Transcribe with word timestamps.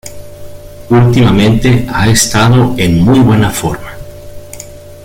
Últimamente 0.89 1.85
ha 1.93 2.09
estado 2.09 2.73
en 2.75 3.03
muy 3.05 3.19
buena 3.19 3.51
forma. 3.51 3.91